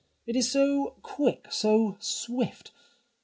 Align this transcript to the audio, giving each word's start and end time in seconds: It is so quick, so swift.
It 0.25 0.35
is 0.35 0.51
so 0.51 0.95
quick, 1.03 1.45
so 1.51 1.95
swift. 1.99 2.71